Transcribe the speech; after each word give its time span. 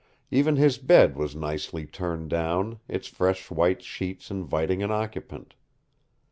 Even 0.31 0.55
his 0.55 0.79
bed 0.79 1.15
was 1.15 1.35
nicely 1.35 1.85
turned 1.85 2.31
down, 2.31 2.79
its 2.87 3.07
fresh 3.07 3.51
white 3.51 3.83
sheets 3.83 4.31
inviting 4.31 4.81
an 4.81 4.89
occupant! 4.89 5.53